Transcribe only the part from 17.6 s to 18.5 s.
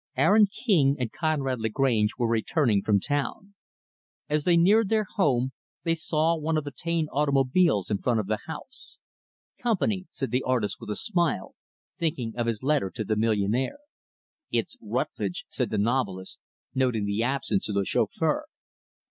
of the chauffeur.